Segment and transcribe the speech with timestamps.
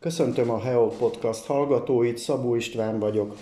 [0.00, 3.36] Köszöntöm a HEO Podcast hallgatóit, Szabó István vagyok.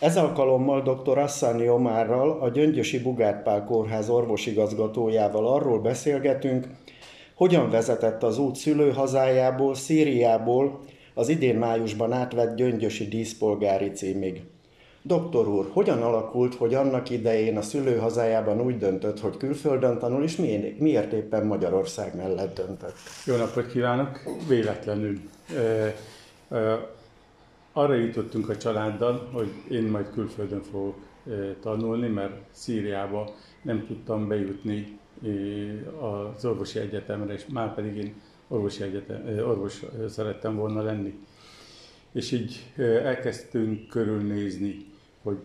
[0.00, 1.18] Ez alkalommal dr.
[1.18, 6.66] Assani Omárral, a Gyöngyösi Bugárpál Kórház orvosigazgatójával arról beszélgetünk,
[7.34, 10.80] hogyan vezetett az út szülőhazájából, Szíriából
[11.14, 14.42] az idén májusban átvett Gyöngyösi díszpolgári címig.
[15.02, 20.36] Doktor úr, hogyan alakult, hogy annak idején a szülőhazájában úgy döntött, hogy külföldön tanul, és
[20.78, 22.96] miért éppen Magyarország mellett döntött?
[23.26, 24.20] Jó napot kívánok!
[24.48, 25.20] Véletlenül.
[27.72, 30.96] Arra jutottunk a családdal, hogy én majd külföldön fogok
[31.60, 34.98] tanulni, mert Szíriába nem tudtam bejutni
[36.00, 38.14] az orvosi egyetemre, és már pedig én
[38.48, 41.18] orvosi egyetem, orvos szerettem volna lenni.
[42.12, 42.72] És így
[43.04, 44.86] elkezdtünk körülnézni,
[45.22, 45.38] hogy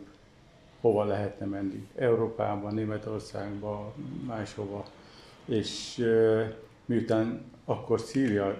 [0.81, 1.87] hova lehetne menni.
[1.95, 3.93] Európában, Németországban,
[4.27, 4.85] máshova.
[5.45, 6.03] És
[6.85, 8.57] miután akkor Szíria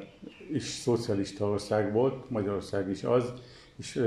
[0.51, 3.33] is szocialista ország volt, Magyarország is az,
[3.77, 4.03] és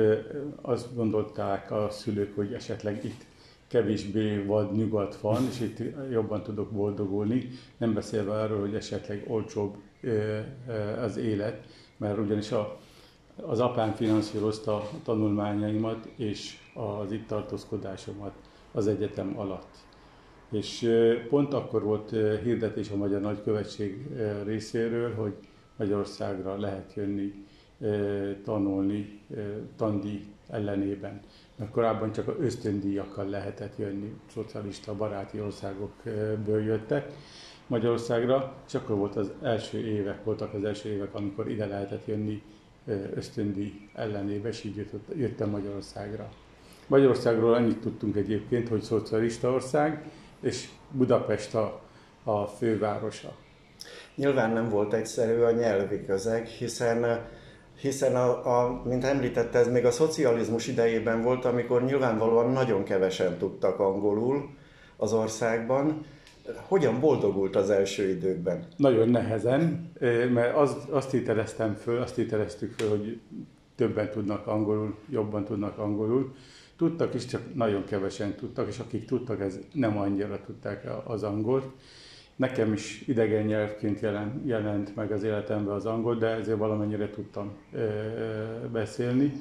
[0.63, 3.25] azt gondolták a szülők, hogy esetleg itt
[3.67, 9.77] kevésbé vad nyugat van, és itt jobban tudok boldogulni, nem beszélve arról, hogy esetleg olcsóbb
[11.03, 12.79] az élet, mert ugyanis a,
[13.43, 18.33] az apám finanszírozta a tanulmányaimat és az itt tartózkodásomat
[18.73, 19.87] az egyetem alatt.
[20.51, 20.91] És
[21.29, 22.11] pont akkor volt
[22.43, 24.07] hirdetés a Magyar Nagykövetség
[24.45, 25.35] részéről, hogy
[25.77, 27.47] Magyarországra lehet jönni
[28.45, 29.21] tanulni
[29.77, 31.21] tandi ellenében.
[31.57, 37.13] Mert korábban csak ösztöndíjakkal lehetett jönni, szocialista baráti országokból jöttek
[37.67, 42.43] Magyarországra, és akkor volt az első évek, voltak az első évek, amikor ide lehetett jönni
[43.15, 46.29] ösztöndi ellenébe, és így jöttem Magyarországra.
[46.87, 51.81] Magyarországról annyit tudtunk egyébként, hogy szocialista ország, és Budapest a,
[52.25, 53.33] a fővárosa.
[54.15, 57.27] Nyilván nem volt egyszerű a nyelvi közeg, hiszen
[57.81, 63.39] hiszen, a, a, mint említette, ez még a szocializmus idejében volt, amikor nyilvánvalóan nagyon kevesen
[63.39, 64.51] tudtak angolul
[64.97, 66.05] az országban.
[66.67, 68.67] Hogyan boldogult az első időkben?
[68.77, 69.93] Nagyon nehezen,
[70.33, 73.21] mert az, azt hiteleztem föl, azt hiteleztük föl, hogy
[73.77, 76.35] többen tudnak angolul, jobban tudnak angolul.
[76.79, 81.65] Tudtak is, csak nagyon kevesen tudtak, és akik tudtak, ez nem annyira tudták az angolt.
[82.37, 87.57] Nekem is idegen nyelvként jelent, jelent meg az életemben az angol, de ezért valamennyire tudtam
[87.73, 87.87] ö,
[88.73, 89.33] beszélni.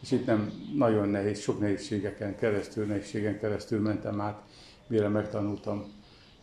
[0.00, 4.42] És itt nem nagyon nehéz, sok nehézségeken keresztül, nehézségen keresztül mentem át,
[4.86, 5.84] mire megtanultam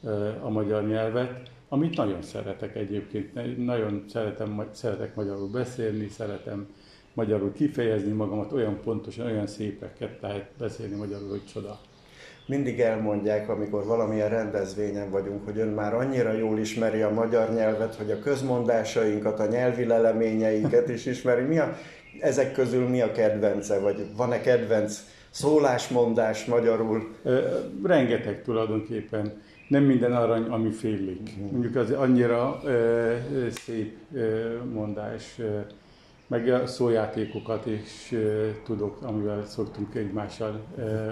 [0.03, 3.57] ö, a magyar nyelvet, amit nagyon szeretek egyébként.
[3.65, 6.67] Nagyon szeretem, szeretek magyarul beszélni, szeretem
[7.13, 11.79] magyarul kifejezni magamat, olyan pontosan, olyan szépeket lehet beszélni magyarul, hogy csoda
[12.45, 17.95] mindig elmondják, amikor valamilyen rendezvényen vagyunk, hogy ön már annyira jól ismeri a magyar nyelvet,
[17.95, 21.41] hogy a közmondásainkat, a nyelvi leleményeinket is ismeri.
[21.41, 21.77] Mi a,
[22.19, 27.15] ezek közül mi a kedvence, vagy van-e kedvenc szólásmondás magyarul?
[27.83, 29.41] Rengeteg tulajdonképpen.
[29.67, 31.19] Nem minden arany, ami félig.
[31.37, 31.51] Mhm.
[31.51, 33.13] Mondjuk az annyira ö,
[33.51, 35.35] szép ö, mondás.
[35.37, 35.59] Ö,
[36.33, 38.13] meg a szójátékokat is
[38.65, 40.61] tudok, amivel szoktunk egymással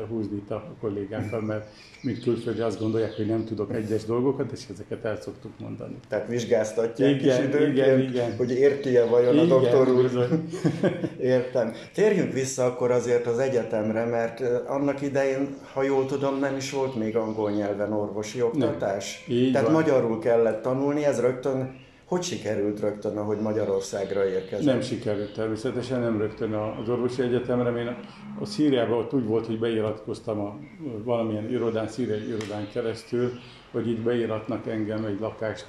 [0.09, 1.67] húzni itt a kollégákkal, mert
[2.01, 5.95] mint külföldi azt gondolják, hogy nem tudok egyes dolgokat, és ezeket el szoktuk mondani.
[6.09, 8.35] Tehát vizsgáztatják igen, is időnként, igen, igen.
[8.37, 10.11] hogy érti-e vajon igen, a doktor úr?
[11.19, 11.73] Értem.
[11.93, 16.95] Térjünk vissza akkor azért az egyetemre, mert annak idején, ha jól tudom, nem is volt
[16.95, 19.25] még angol nyelven orvosi oktatás.
[19.51, 19.75] Tehát van.
[19.75, 21.80] magyarul kellett tanulni, ez rögtön
[22.11, 24.65] hogy sikerült rögtön, ahogy Magyarországra érkezett?
[24.65, 27.79] Nem sikerült természetesen, nem rögtön az orvosi egyetemre.
[27.79, 27.97] Én
[28.39, 30.59] a Szíriában ott úgy volt, hogy beiratkoztam a
[31.03, 33.31] valamilyen irodán, szíriai irodán keresztül,
[33.71, 35.67] hogy itt beiratnak engem, egy lakást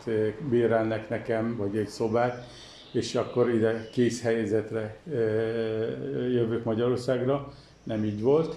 [0.51, 2.47] bérelnek nekem, vagy egy szobát,
[2.93, 4.97] és akkor ide kész helyzetre
[6.31, 7.53] jövök Magyarországra.
[7.83, 8.57] Nem így volt,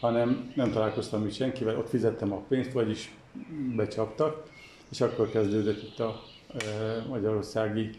[0.00, 3.14] hanem nem találkoztam itt senkivel, ott fizettem a pénzt, vagyis
[3.76, 4.42] becsaptak,
[4.90, 6.34] és akkor kezdődött itt a
[7.08, 7.90] magyarországi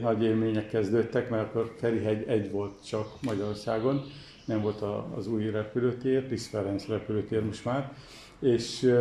[0.00, 4.02] nagy élmények kezdődtek, mert akkor Ferihegy egy volt csak Magyarországon,
[4.44, 4.82] nem volt
[5.16, 7.92] az új repülőtér, Liszt Ferenc repülőtér most már,
[8.40, 8.92] és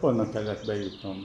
[0.00, 1.16] onnan kellett bejutnom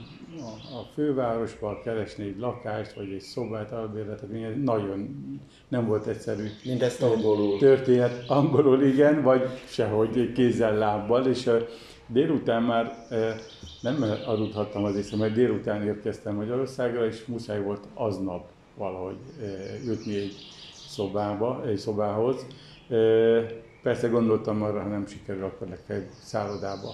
[0.72, 5.08] a, fővárosba, keresni egy lakást, vagy egy szobát, albérletet, nagyon
[5.68, 6.46] nem volt egyszerű.
[6.64, 7.58] Mindezt angolul.
[7.58, 11.50] Történet angolul, igen, vagy sehogy kézzel, lábbal, és
[12.06, 13.06] délután már
[13.80, 19.16] nem aludhattam az észre, mert délután érkeztem Magyarországra, és muszáj volt aznap valahogy
[19.86, 20.34] jutni egy
[20.72, 22.46] szobába, egy szobához.
[23.82, 26.90] Persze gondoltam arra, ha nem sikerül, akkor legfeljebb szállodába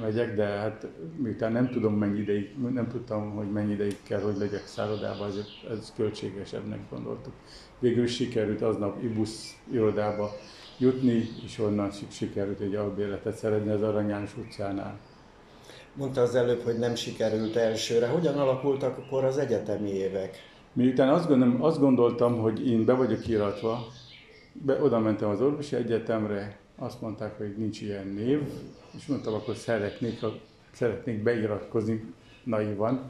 [0.00, 0.86] megyek, de hát
[1.16, 5.48] miután nem tudom mennyi ideig, nem tudtam, hogy mennyi ideig kell, hogy legyek szállodában, ezért
[5.70, 7.32] ez költségesebbnek gondoltuk.
[7.78, 10.30] Végül sikerült aznap Ibusz irodába
[10.78, 14.98] jutni, és onnan sikerült egy albérletet szerezni az Arany János utcánál.
[15.96, 18.06] Mondta az előbb, hogy nem sikerült elsőre.
[18.06, 20.36] Hogyan alakultak akkor az egyetemi évek?
[20.72, 23.86] Miután azt, gondolom, azt gondoltam, hogy én be vagyok iratva,
[24.52, 28.40] be, oda mentem az orvosi egyetemre, azt mondták, hogy nincs ilyen név,
[28.96, 30.18] és mondtam, akkor szeretnék,
[30.72, 32.12] szeretnék beiratkozni
[32.44, 33.00] naivan.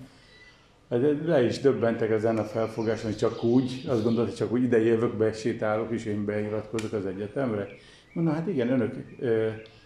[1.25, 4.79] Le is döbbentek ezen a felfogáson, hogy csak úgy, azt gondolta, hogy csak úgy ide
[4.83, 7.69] jövök, besétálok, és én beiratkozok az egyetemre.
[8.13, 8.95] Mondom, hát igen, önök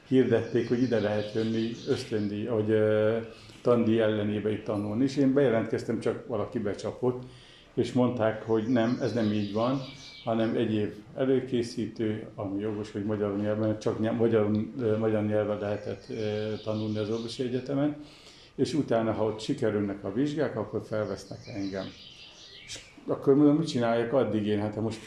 [0.08, 2.78] hirdették, hogy ide lehet jönni ösztöndi, hogy
[3.62, 7.22] tandi ellenébe itt tanulni, és én bejelentkeztem, csak valaki becsapott,
[7.75, 9.81] és mondták, hogy nem, ez nem így van,
[10.25, 14.50] hanem egyéb előkészítő, ami jogos, hogy magyar nyelven, csak nyelv, magyar,
[14.99, 16.06] magyar nyelven lehetett
[16.64, 17.96] tanulni az orvosi egyetemen,
[18.54, 21.87] és utána, ha ott sikerülnek a vizsgák, akkor felvesznek engem.
[23.08, 24.60] Akkor mondom, mit csináljak addig én?
[24.60, 25.00] Hát most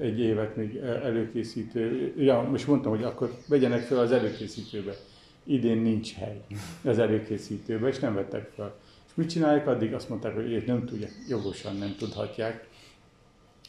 [0.00, 4.92] egy évet még előkészítő, ja, most mondtam, hogy akkor vegyenek fel az előkészítőbe.
[5.44, 6.42] Idén nincs hely
[6.84, 8.74] az előkészítőbe, és nem vettek fel.
[9.06, 9.94] És mit csinálják addig?
[9.94, 12.70] Azt mondták, hogy ők nem tudják, jogosan nem tudhatják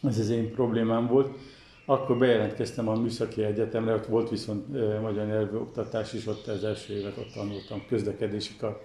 [0.03, 1.37] ez az én problémám volt.
[1.85, 4.67] Akkor bejelentkeztem a Műszaki Egyetemre, ott volt viszont
[5.01, 8.79] magyar nyelvű oktatás is, ott az első évet ott tanultam, közlekedési kar.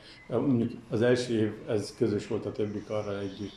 [0.91, 3.53] Az első év, ez közös volt a többi karral együtt.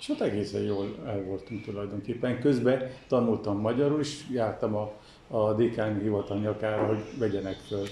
[0.00, 2.40] És ott egészen jól el voltunk tulajdonképpen.
[2.40, 4.92] Közben tanultam magyarul, és jártam a,
[5.28, 7.86] a dékáni hivatal nyakára, hogy vegyenek föl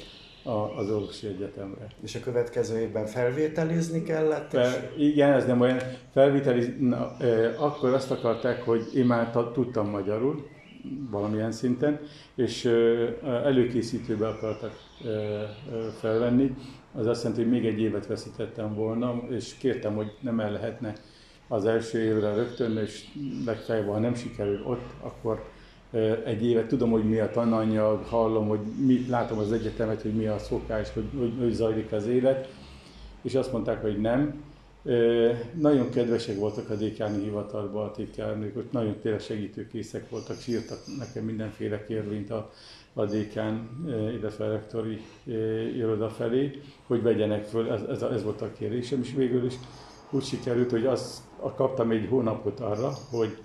[0.76, 1.86] az orvosi egyetemre.
[2.02, 4.50] És a következő évben felvételizni kellett?
[4.50, 5.78] Fel, igen, ez nem olyan.
[6.12, 10.46] Felvételizni, na, e, akkor azt akarták, hogy én már tudtam magyarul,
[11.10, 12.00] valamilyen szinten,
[12.34, 12.64] és
[13.24, 14.72] előkészítőbe akartak
[16.00, 16.54] felvenni.
[16.94, 20.92] Az azt jelenti, hogy még egy évet veszítettem volna, és kértem, hogy nem el lehetne
[21.48, 23.04] az első évre rögtön, és
[23.44, 25.44] legfeljebb, ha nem sikerül ott, akkor
[26.24, 30.26] egy évet, tudom, hogy mi a tananyag, hallom, hogy mi, látom az egyetemet, hogy mi
[30.26, 32.48] a szokás, hogy, hogy, hogy zajlik az élet,
[33.22, 34.46] és azt mondták, hogy nem.
[35.54, 41.24] Nagyon kedvesek voltak a dékáni hivatalban a titkárnők, hogy nagyon tényleg segítőkészek voltak, sírtak nekem
[41.24, 42.50] mindenféle kérvényt a,
[42.92, 43.68] a dékán,
[44.18, 45.00] illetve a rektori
[45.76, 49.54] iroda felé, hogy vegyenek föl, ez, ez, ez volt a kérésem, és végül is
[50.10, 51.20] úgy sikerült, hogy azt
[51.54, 53.36] kaptam egy hónapot arra, hogy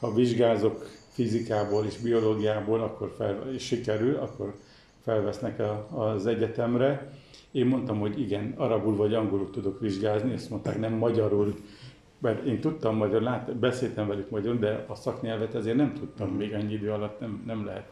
[0.00, 4.54] ha vizsgázok fizikából és biológiából, akkor fel, és sikerül, akkor
[5.02, 7.12] felvesznek a, az egyetemre.
[7.50, 11.54] Én mondtam, hogy igen, arabul vagy angolul tudok vizsgázni, ezt mondták, nem magyarul,
[12.18, 16.52] mert én tudtam magyar, lát, beszéltem velük magyarul, de a szaknyelvet ezért nem tudtam még
[16.52, 17.88] ennyi idő alatt, nem, nem lehet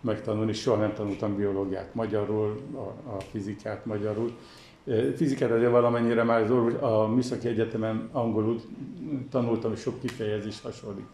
[0.00, 4.36] megtanulni, soha nem tanultam biológiát magyarul, a, a fizikát magyarul.
[5.16, 8.60] Fizikát azért valamennyire már az orvos, a Műszaki Egyetemen angolul
[9.30, 11.06] tanultam, és sok kifejezés hasonlít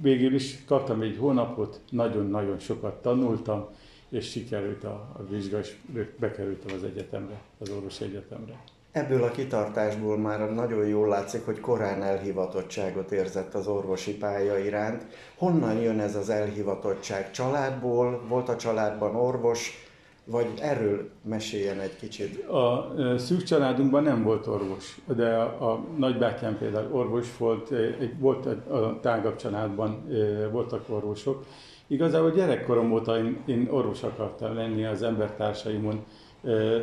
[0.00, 3.66] végül is kaptam egy hónapot, nagyon-nagyon sokat tanultam,
[4.08, 5.76] és sikerült a, a vizsga, és
[6.18, 8.58] bekerültem az egyetemre, az orvosi egyetemre.
[8.92, 15.06] Ebből a kitartásból már nagyon jól látszik, hogy korán elhivatottságot érzett az orvosi pálya iránt.
[15.36, 17.30] Honnan jön ez az elhivatottság?
[17.30, 18.24] Családból?
[18.28, 19.87] Volt a családban orvos?
[20.30, 22.44] Vagy erről meséljen egy kicsit.
[22.48, 28.46] A szűk családunkban nem volt orvos, de a, a nagybátyám például orvos volt, egy, volt
[28.46, 30.08] a tágabb családban
[30.52, 31.44] voltak orvosok.
[31.86, 36.04] Igazából gyerekkorom óta én, én orvos akartam lenni, az embertársaimon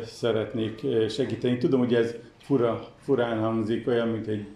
[0.04, 1.58] szeretnék segíteni.
[1.58, 2.14] Tudom, hogy ez
[2.46, 4.46] fura, furán hangzik, olyan, mint egy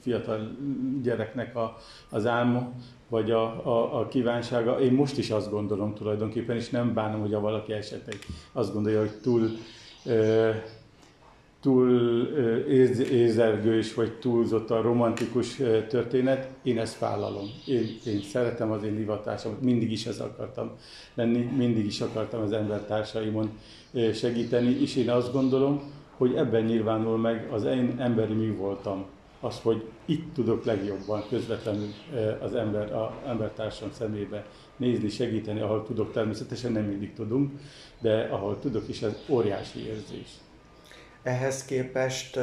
[0.00, 0.56] fiatal
[1.02, 1.76] gyereknek a,
[2.10, 2.72] az álma,
[3.08, 4.80] vagy a, a, a kívánsága.
[4.80, 8.18] Én most is azt gondolom tulajdonképpen, és nem bánom, hogy a valaki esetleg
[8.52, 9.50] azt gondolja, hogy túl,
[10.06, 10.64] e,
[11.60, 11.90] túl
[12.68, 15.54] érz, érzergős, vagy túlzott a romantikus
[15.88, 16.48] történet.
[16.62, 17.46] Én ezt vállalom.
[17.66, 20.70] Én, én szeretem az én hivatásomat, mindig is ez akartam
[21.14, 23.50] lenni, mindig is akartam az embertársaimon
[24.14, 29.06] segíteni, és én azt gondolom, hogy ebben nyilvánul meg az én emberi mi voltam
[29.40, 31.88] az, hogy itt tudok legjobban közvetlenül
[32.40, 34.44] az ember, a embertársam szemébe
[34.76, 37.50] nézni, segíteni, ahol tudok, természetesen nem mindig tudunk,
[38.00, 40.28] de ahol tudok is, ez óriási érzés.
[41.22, 42.38] Ehhez képest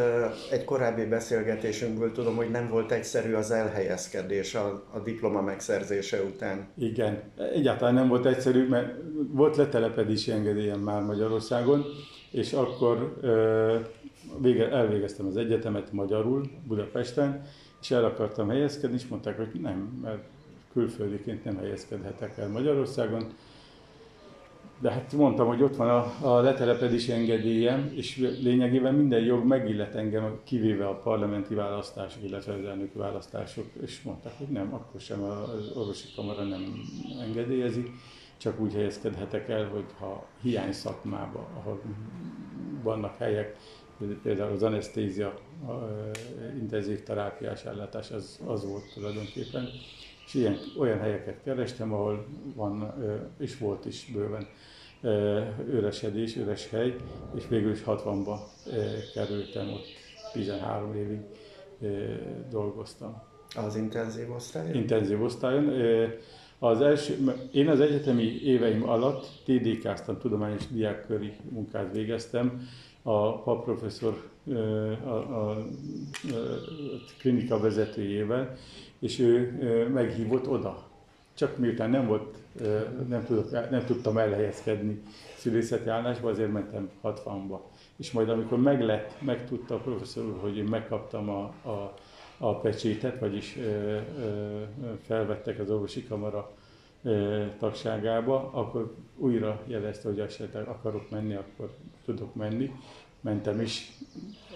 [0.51, 6.67] egy korábbi beszélgetésünkből tudom, hogy nem volt egyszerű az elhelyezkedés a, a diploma megszerzése után.
[6.77, 7.21] Igen,
[7.53, 8.93] egyáltalán nem volt egyszerű, mert
[9.31, 11.85] volt letelepedési engedélyem már Magyarországon,
[12.35, 13.21] és akkor
[14.41, 17.43] vége, elvégeztem az egyetemet magyarul Budapesten,
[17.81, 20.23] és el akartam helyezkedni, és mondták, hogy nem, mert
[20.73, 23.23] külföldiként nem helyezkedhetek el Magyarországon.
[24.79, 29.95] de hát mondtam, hogy ott van a, a letelepedési engedélyem, és lényegében minden jog megillet
[29.95, 35.23] engem, kivéve a parlamenti választások, illetve az elnöki választások, és mondták, hogy nem, akkor sem
[35.23, 36.81] az orvosi kamara nem
[37.21, 37.91] engedélyezi,
[38.45, 41.81] csak úgy helyezkedhetek el, hogy ha hiány szakmába, ahol
[42.83, 43.57] vannak helyek,
[44.23, 45.39] például az anesztézia,
[46.59, 49.67] intenzív terápiás ellátás, az, az volt tulajdonképpen.
[50.25, 52.25] És ilyen, olyan helyeket kerestem, ahol
[52.55, 52.93] van,
[53.39, 54.47] és volt is bőven
[55.67, 56.95] üresedés, üres hely,
[57.35, 58.37] és végül is 60-ba
[59.13, 59.85] kerültem, ott
[60.33, 61.19] 13 évig
[62.49, 63.21] dolgoztam.
[63.55, 64.75] Az intenzív osztályon?
[64.75, 65.69] Intenzív osztályon.
[66.59, 72.67] Az első, én az egyetemi éveim alatt TDK-ztam, tudományos diákköri munkát végeztem,
[73.07, 74.29] a professzor
[75.03, 75.65] a, a, a
[77.19, 78.57] klinika vezetőjével,
[78.99, 80.83] és ő meghívott oda.
[81.33, 82.37] Csak miután nem volt,
[83.07, 85.01] nem, tudok, nem tudtam elhelyezkedni
[85.37, 87.59] szülészeti állásba, azért mentem 60-ba.
[87.95, 91.93] És majd amikor meglett, megtudta a professzor úr, hogy én megkaptam a, a,
[92.37, 93.57] a pecsétet, vagyis
[95.05, 96.51] felvettek az orvosi kamara
[97.59, 101.69] tagságába, akkor újra jelezte, hogy esetleg akarok menni, akkor
[102.05, 102.71] tudok menni.
[103.21, 103.91] Mentem is,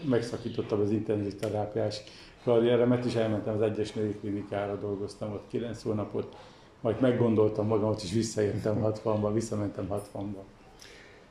[0.10, 2.02] megszakítottam az intenzív terápiás
[2.44, 6.36] karrieremet, és elmentem az egyes női klinikára, dolgoztam ott 9 hónapot,
[6.82, 10.42] majd meggondoltam magamat, és visszaértem 60-ba, visszamentem 60-ba.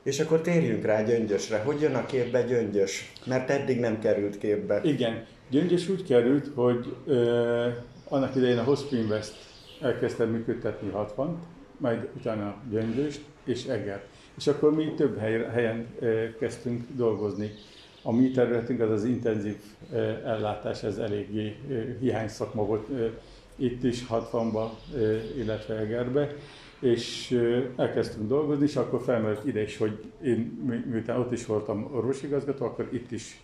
[0.03, 1.59] És akkor térjünk rá Gyöngyösre.
[1.63, 3.13] Hogy jön a képbe Gyöngyös?
[3.27, 4.81] Mert eddig nem került képbe.
[4.85, 5.27] Igen.
[5.51, 7.67] Gyöngyös úgy került, hogy ö,
[8.09, 9.35] annak idején a Hospinvest
[9.81, 11.39] elkezdtem működtetni 60
[11.77, 14.05] majd utána Gyöngyöst és Eger.
[14.37, 17.51] És akkor mi több hely, helyen ö, kezdtünk dolgozni.
[18.03, 19.57] A mi területünk az az intenzív
[19.93, 23.07] ö, ellátás, ez eléggé ö, hiány szakma volt ö,
[23.57, 24.65] itt is 60-ba,
[25.37, 26.35] illetve Egerbe
[26.81, 27.39] és
[27.77, 30.39] elkezdtünk dolgozni, és akkor felmerült ide is, hogy én
[30.91, 33.41] miután ott is voltam orvosigazgató, akkor itt is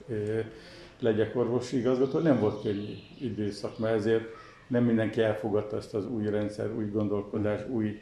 [1.05, 2.19] legyek orvosigazgató.
[2.19, 4.25] Nem volt könnyű időszak, mert ezért
[4.67, 8.01] nem mindenki elfogadta ezt az új rendszer, új gondolkodás, új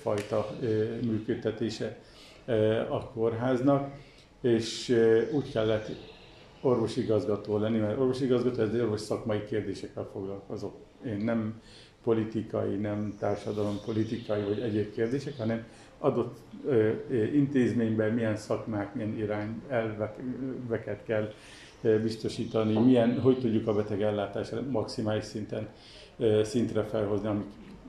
[0.00, 0.46] fajta
[1.02, 1.98] működtetése
[2.88, 3.94] a kórháznak,
[4.40, 4.96] és
[5.32, 5.90] úgy kellett
[6.60, 10.74] orvosigazgató lenni, mert orvosigazgató ez orvos szakmai kérdésekkel foglalkozok.
[11.06, 11.60] Én nem
[12.02, 15.64] politikai, nem társadalom politikai vagy egyéb kérdések, hanem
[15.98, 16.36] adott
[16.66, 16.92] ö,
[17.34, 21.32] intézményben milyen szakmák, milyen irány elveket kell
[22.02, 25.68] biztosítani, milyen, hogy tudjuk a beteg ellátásra maximális szinten
[26.42, 27.46] szintre felhozni, amik,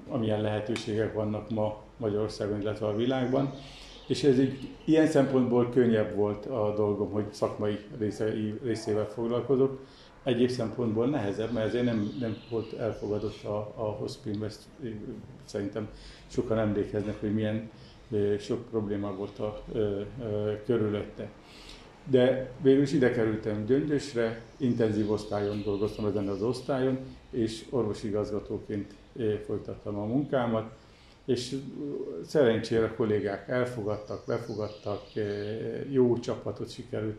[0.08, 3.54] amilyen lehetőségek vannak ma Magyarországon, illetve a világban.
[4.08, 9.80] És ez így, ilyen szempontból könnyebb volt a dolgom, hogy szakmai része, részével foglalkozok
[10.24, 14.62] egyéb szempontból nehezebb, mert ezért nem, nem volt elfogadott a, a Hospin, ezt
[15.46, 15.88] szerintem
[16.28, 17.70] sokan emlékeznek, hogy milyen
[18.40, 21.30] sok probléma volt a, a, a körülötte.
[22.10, 26.98] De végül is ide kerültem Gyöngyösre, intenzív osztályon dolgoztam ezen az osztályon,
[27.30, 28.94] és orvosigazgatóként
[29.46, 30.72] folytattam a munkámat,
[31.26, 31.56] és
[32.26, 35.02] szerencsére a kollégák elfogadtak, befogadtak,
[35.90, 37.18] jó csapatot sikerült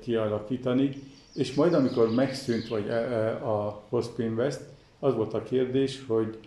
[0.00, 0.90] kialakítani,
[1.34, 2.90] és majd amikor megszűnt vagy
[3.42, 4.60] a Hospinvest,
[4.98, 6.38] az volt a kérdés, hogy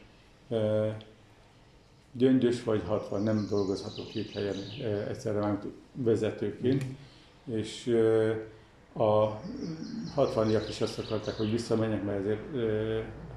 [2.11, 4.55] gyöngyös vagy 60, nem dolgozható két helyen
[5.09, 5.59] egyszerre már
[5.93, 6.83] vezetőként,
[7.45, 7.99] és
[8.93, 9.39] a
[10.15, 12.41] 60-iak is azt akarták, hogy visszamenjek, mert ezért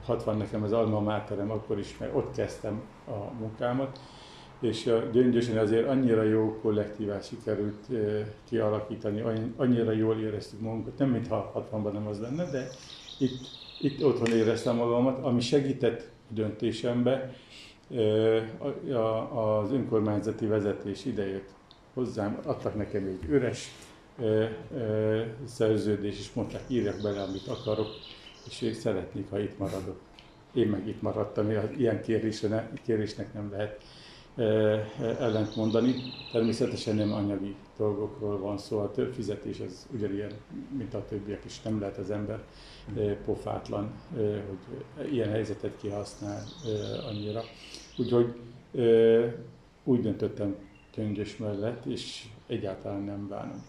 [0.05, 4.00] 60 nekem az alma máterem akkor is, mert ott kezdtem a munkámat,
[4.61, 7.87] és a Gyöngyösen azért annyira jó kollektívát sikerült
[8.49, 9.23] kialakítani,
[9.57, 12.69] annyira jól éreztük magunkat, nem mintha 60-ban nem az lenne, de
[13.19, 13.38] itt,
[13.81, 17.35] itt otthon éreztem magamat, ami segített a döntésembe,
[19.35, 21.49] az önkormányzati vezetés idejött
[21.95, 23.73] hozzám, adtak nekem egy üres
[25.44, 27.88] szerződés, és mondták, írjak bele, amit akarok,
[28.46, 30.00] és én szeretnék, ha itt maradok.
[30.54, 32.02] Én meg itt maradtam, ilyen
[32.84, 33.82] kérésnek nem lehet
[34.98, 35.94] ellent mondani.
[36.32, 40.32] Természetesen nem anyagi dolgokról van szó, a több fizetés az ugyanilyen,
[40.76, 41.62] mint a többiek is.
[41.62, 42.40] Nem lehet az ember
[43.25, 43.92] pofátlan,
[44.96, 46.42] hogy ilyen helyzetet kihasznál
[47.08, 47.42] annyira.
[47.96, 48.34] Úgyhogy
[49.84, 50.56] úgy döntöttem
[50.94, 53.64] Gyöngyös mellett, és egyáltalán nem bánom.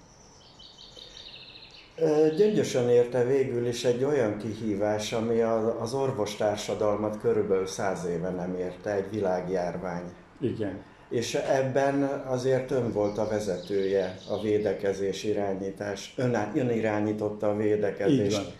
[2.36, 5.42] Gyöngyösen érte végül is egy olyan kihívás, ami
[5.80, 10.04] az orvostársadalmat körülbelül száz éve nem érte, egy világjárvány.
[10.40, 10.82] Igen.
[11.10, 18.56] És ebben azért ön volt a vezetője a védekezés irányítás, ön, ön irányította a védekezést.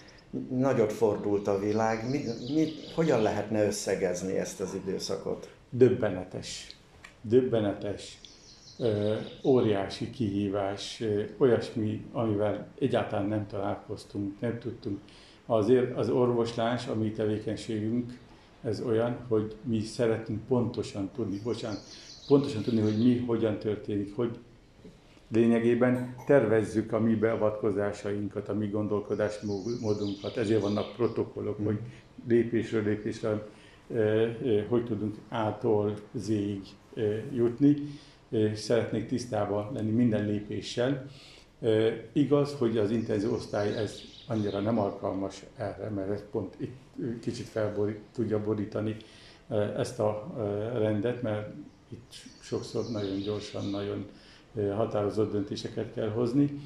[0.50, 2.10] Nagyot fordult a világ.
[2.10, 5.50] Mi, mi, hogyan lehetne összegezni ezt az időszakot?
[5.70, 6.68] Döbbenetes.
[7.22, 8.20] Döbbenetes.
[9.44, 11.04] Óriási kihívás,
[11.38, 15.00] olyasmi, amivel egyáltalán nem találkoztunk, nem tudtunk.
[15.46, 18.18] Azért az orvoslás, a mi tevékenységünk,
[18.64, 21.80] ez olyan, hogy mi szeretünk pontosan tudni, bocsánat,
[22.28, 24.38] pontosan tudni, hogy mi hogyan történik, hogy
[25.32, 31.80] lényegében tervezzük a mi beavatkozásainkat, a mi gondolkodásmódunkat, ezért vannak protokollok, hogy
[32.28, 33.48] lépésről lépésre
[34.68, 36.62] hogy tudunk ától zég
[37.34, 37.76] jutni,
[38.56, 41.06] szeretnék tisztában lenni minden lépéssel.
[42.14, 46.76] Igaz, hogy az intenzív osztály ez annyira nem alkalmas erre, mert ez pont itt
[47.22, 47.76] kicsit fel
[48.14, 48.96] tudja borítani
[49.78, 50.34] ezt a
[50.74, 51.54] rendet, mert
[51.90, 54.06] itt sokszor nagyon gyorsan, nagyon
[54.76, 56.60] határozott döntéseket kell hozni,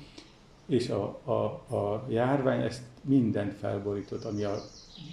[0.66, 4.56] és a, a, a járvány ezt mindent felborított, ami a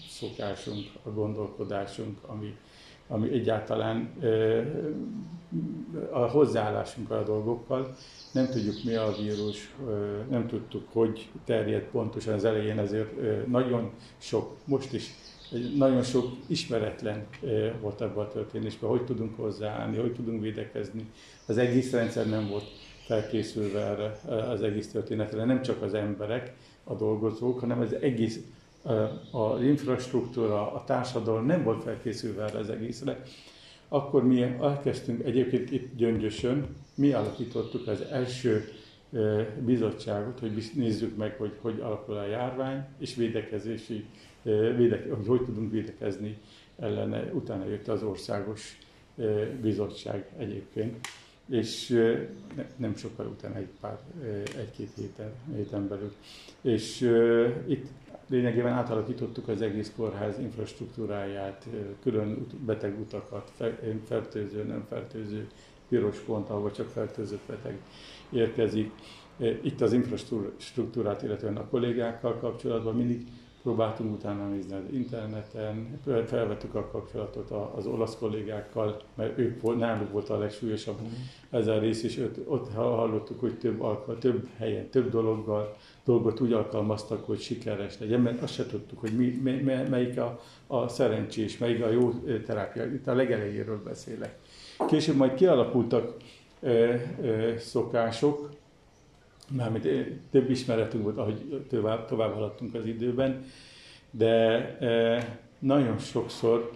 [0.09, 2.57] szokásunk, a gondolkodásunk, ami,
[3.10, 4.10] ami egyáltalán
[6.10, 7.96] a hozzáállásunk a dolgokkal.
[8.32, 9.74] Nem tudjuk mi a vírus,
[10.30, 13.10] nem tudtuk, hogy terjed pontosan az elején, ezért
[13.46, 15.10] nagyon sok, most is
[15.76, 17.26] nagyon sok ismeretlen
[17.80, 21.06] volt ebben a történésben, hogy tudunk hozzáállni, hogy tudunk védekezni.
[21.46, 22.64] Az egész rendszer nem volt
[23.06, 26.52] felkészülve erre az egész történetre, nem csak az emberek,
[26.84, 28.40] a dolgozók, hanem az egész
[29.30, 33.22] az infrastruktúra, a társadalom nem volt felkészülve erre az egészre.
[33.88, 38.68] Akkor mi elkezdtünk egyébként itt Gyöngyösön, mi alakítottuk az első
[39.64, 44.04] bizottságot, hogy nézzük meg, hogy hogy alakul a járvány, és védekezési,
[44.76, 46.38] védeke, hogy hogy tudunk védekezni
[46.78, 47.22] ellene.
[47.32, 48.78] Utána jött az országos
[49.60, 51.06] bizottság egyébként,
[51.49, 51.88] és
[52.76, 53.99] nem sokkal utána, egy pár,
[54.58, 56.12] egy-két héten, héten belül.
[56.60, 57.00] És
[57.66, 57.87] itt
[58.30, 61.66] lényegében átalakítottuk az egész kórház infrastruktúráját,
[62.02, 63.52] külön betegutakat,
[64.04, 65.49] fertőző, nem fertőző,
[65.88, 67.78] piros pont, ahol csak fertőzött beteg
[68.30, 68.92] érkezik.
[69.62, 73.26] Itt az infrastruktúrát, illetve a kollégákkal kapcsolatban mindig
[73.62, 80.28] próbáltunk utána nézni az interneten, felvettük a kapcsolatot az olasz kollégákkal, mert ők náluk volt
[80.28, 81.06] a legsúlyosabb mm.
[81.50, 86.40] ez a rész, és ott, ott hallottuk, hogy több, alkal, több helyen, több dologgal, dolgot
[86.40, 90.88] úgy alkalmaztak, hogy sikeres legyen, mert azt se tudtuk, hogy mi, mi, melyik a, a
[90.88, 92.10] szerencsés, melyik a jó
[92.46, 92.84] terápia.
[92.84, 94.38] Itt a legelejéről beszélek.
[94.88, 96.16] Később majd kialakultak
[96.60, 98.50] ö, ö, szokások,
[99.50, 99.89] mármint
[100.30, 103.45] több ismeretünk volt, ahogy tovább, tovább haladtunk az időben,
[104.10, 104.28] de
[104.78, 106.71] e, nagyon sokszor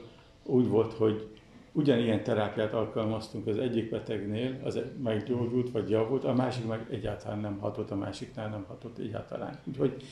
[0.45, 1.29] úgy volt, hogy
[1.73, 7.59] ugyanilyen terápiát alkalmaztunk az egyik betegnél, az meggyógyult vagy javult, a másik meg egyáltalán nem
[7.59, 9.59] hatott, a másiknál nem hatott egyáltalán.
[9.65, 10.03] Úgyhogy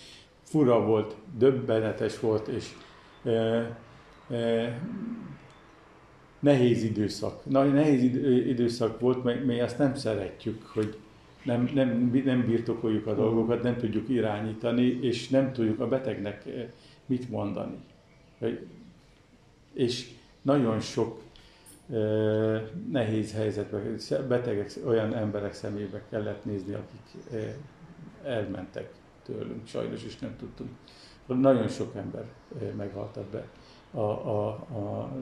[0.43, 2.75] fura volt, döbbenetes volt, és
[3.25, 3.31] e,
[4.31, 4.79] e,
[6.41, 7.45] nehéz időszak.
[7.45, 8.03] Na, nehéz
[8.47, 10.97] időszak volt, mert mi azt nem szeretjük, hogy
[11.45, 16.69] nem, nem, nem birtokoljuk a dolgokat, nem tudjuk irányítani, és nem tudjuk a betegnek eh,
[17.07, 17.77] mit mondani.
[19.73, 20.11] És
[20.43, 21.21] nagyon sok
[21.91, 27.55] eh, nehéz helyzetben, betegek, olyan emberek szemébe kellett nézni, akik eh,
[28.25, 28.91] elmentek
[29.23, 30.71] tőlünk, sajnos is nem tudtunk.
[31.27, 32.25] Nagyon sok ember
[32.77, 33.49] meghalt ebbe
[33.91, 35.13] a, a, a,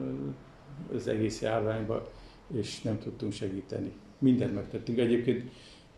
[0.93, 2.11] az egész járványba,
[2.53, 3.91] és nem tudtunk segíteni.
[4.17, 4.97] Mindent megtettünk.
[4.97, 5.51] Egyébként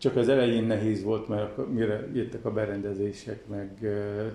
[0.04, 3.78] csak az elején nehéz volt, mert mire jöttek a berendezések, meg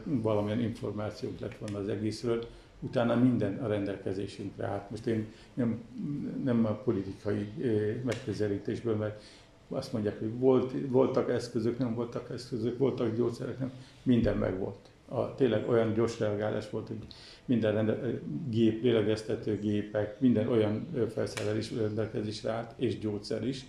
[0.03, 2.45] valamilyen információk lett volna az egészről,
[2.79, 4.89] utána minden a rendelkezésünkre állt.
[4.89, 5.83] Most én nem,
[6.43, 7.47] nem a politikai
[8.03, 9.21] megközelítésből, mert
[9.67, 13.71] azt mondják, hogy volt, voltak eszközök, nem voltak eszközök, voltak gyógyszerek, nem,
[14.03, 14.89] minden megvolt.
[15.05, 16.97] A, tényleg olyan gyors reagálás volt, hogy
[17.45, 17.99] minden rende,
[18.49, 23.65] gép, lélegeztető gépek, minden olyan felszerelés rendelkezésre állt, és gyógyszer is.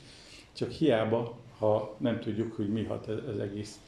[0.53, 3.81] Csak hiába ha nem tudjuk, hogy mi hat az egész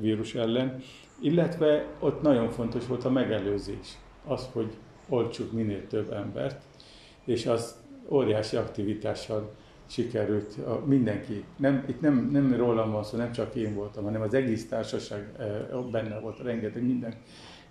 [0.00, 0.82] vírus ellen.
[1.20, 4.72] Illetve ott nagyon fontos volt a megelőzés, az, hogy
[5.08, 6.62] oltsuk minél több embert,
[7.24, 9.54] és az óriási aktivitással
[9.86, 11.44] sikerült a, mindenki.
[11.56, 15.32] Nem, itt nem, nem rólam van szó, nem csak én voltam, hanem az egész társaság
[15.90, 17.14] benne volt, rengeteg minden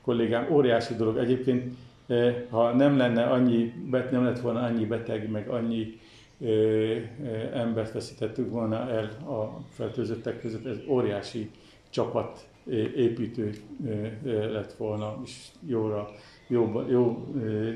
[0.02, 0.52] kollégám.
[0.52, 1.18] Óriási dolog.
[1.18, 1.76] Egyébként,
[2.50, 3.74] ha nem lenne annyi,
[4.12, 6.00] nem lett volna annyi beteg, meg annyi
[7.54, 11.50] embert veszítettük volna el a fertőzöttek között, ez óriási
[11.90, 12.48] csapat
[12.96, 13.54] építő
[14.24, 16.10] lett volna, és jóra,
[16.48, 17.28] jó, jó,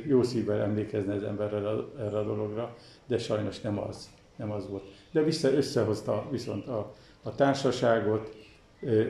[0.08, 2.76] jó szívvel emlékezne az ember erre, a dologra,
[3.06, 4.84] de sajnos nem az, nem az volt.
[5.12, 8.36] De vissza, összehozta viszont a, a társaságot,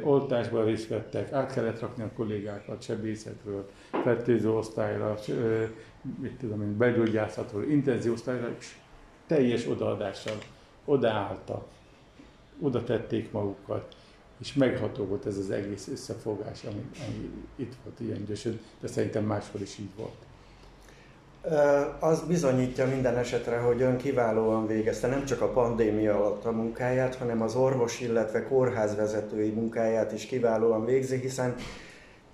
[0.04, 3.70] oltásban részt vettek, át kellett rakni a kollégákat sebészetről,
[4.04, 5.18] fertőző osztályra,
[6.22, 8.76] mit tudom én, belgyógyászatról, intenzív osztályra, és
[9.28, 10.38] teljes odaadással
[10.86, 11.66] odaálltak,
[12.62, 13.96] oda tették magukat,
[14.40, 19.24] és megható volt ez az egész összefogás, ami, ami itt volt ilyen gyösön, de szerintem
[19.24, 20.26] máshol is így volt.
[22.00, 27.16] Az bizonyítja minden esetre, hogy ön kiválóan végezte nem csak a pandémia alatt a munkáját,
[27.16, 31.56] hanem az orvos, illetve kórházvezetői munkáját is kiválóan végzi, hiszen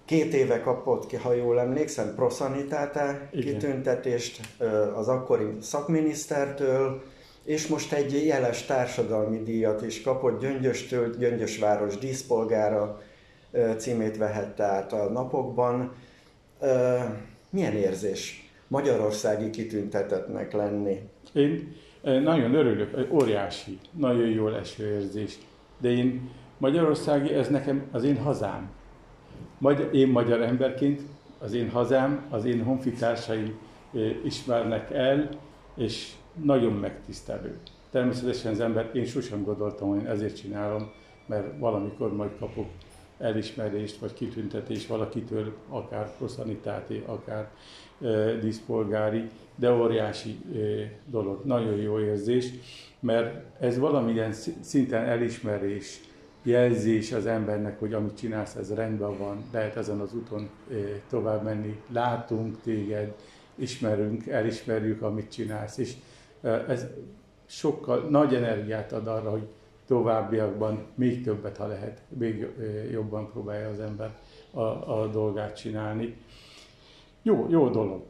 [0.05, 4.41] két éve kapott ki, ha jól emlékszem, proszanitáta kitüntetést
[4.95, 7.01] az akkori szakminisztertől,
[7.43, 13.01] és most egy jeles társadalmi díjat is kapott Gyöngyöstől, Gyöngyösváros díszpolgára
[13.77, 15.93] címét vehette át a napokban.
[17.49, 20.99] Milyen érzés magyarországi kitüntetetnek lenni?
[21.33, 25.37] Én nagyon örülök, óriási, nagyon jól eső érzés.
[25.77, 28.71] De én Magyarországi, ez nekem az én hazám.
[29.57, 31.01] Magyar, én magyar emberként,
[31.39, 33.59] az én hazám, az én honfitársaim
[34.23, 35.29] ismernek el,
[35.75, 37.57] és nagyon megtisztelő.
[37.89, 40.91] Természetesen az ember, én sosem gondoltam, hogy ezért csinálom,
[41.25, 42.67] mert valamikor majd kapok
[43.17, 47.49] elismerést vagy kitüntetést valakitől, akár proszanitáti, akár
[48.01, 50.57] e, díszpolgári, de óriási e,
[51.05, 52.45] dolog, nagyon jó érzés,
[52.99, 55.99] mert ez valamilyen szinten elismerés,
[56.43, 60.75] jelzés az embernek, hogy amit csinálsz, ez rendben van, lehet ezen az úton e,
[61.09, 63.13] tovább menni, látunk téged,
[63.55, 65.93] ismerünk, elismerjük, amit csinálsz, és
[66.67, 66.85] ez
[67.45, 69.47] sokkal nagy energiát ad arra, hogy
[69.87, 72.47] továbbiakban még többet, ha lehet, még
[72.91, 74.17] jobban próbálja az ember
[74.51, 74.61] a,
[75.01, 76.17] a dolgát csinálni.
[77.21, 78.03] Jó, jó dolog.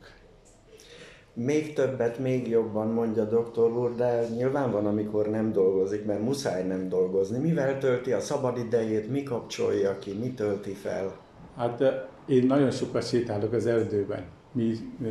[1.36, 6.68] Még többet, még jobban mondja doktor úr, de nyilván van, amikor nem dolgozik, mert muszáj
[6.68, 7.38] nem dolgozni.
[7.38, 11.16] Mivel tölti a szabadidejét, mi kapcsolja ki, mi tölti fel?
[11.56, 11.84] Hát
[12.26, 14.26] én nagyon sokat sétálok az erdőben.
[14.52, 15.08] Mi e,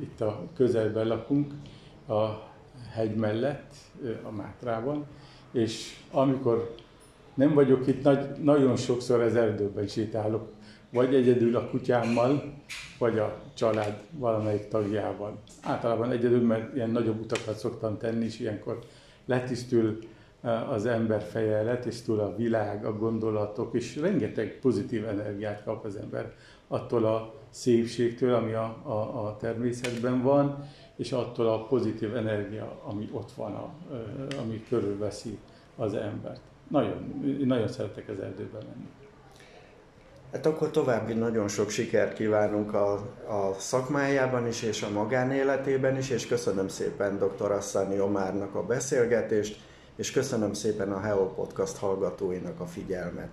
[0.00, 1.52] itt a közelben lakunk,
[2.08, 2.24] a
[2.94, 3.74] hegy mellett,
[4.22, 5.06] a Mátrában,
[5.52, 6.74] és amikor
[7.34, 10.48] nem vagyok itt, nagy, nagyon sokszor az erdőben sétálok,
[10.92, 12.54] vagy egyedül a kutyámmal,
[12.98, 15.38] vagy a család valamelyik tagjával.
[15.62, 18.78] Általában egyedül, mert ilyen nagyobb utakat szoktam tenni, és ilyenkor
[19.24, 19.98] letisztül
[20.70, 26.32] az ember feje, letisztul a világ, a gondolatok, és rengeteg pozitív energiát kap az ember
[26.68, 33.08] attól a szépségtől, ami a, a, a természetben van, és attól a pozitív energia, ami
[33.12, 33.72] ott van, a,
[34.42, 35.38] ami körülveszi
[35.76, 36.40] az embert.
[36.68, 39.03] Nagyon, nagyon szeretek az erdőben menni.
[40.34, 42.92] Hát akkor további nagyon sok sikert kívánunk a,
[43.28, 47.50] a szakmájában is, és a magánéletében is, és köszönöm szépen dr.
[47.50, 49.60] Asszani Omárnak a beszélgetést,
[49.96, 53.30] és köszönöm szépen a Heo Podcast hallgatóinak a figyelmet.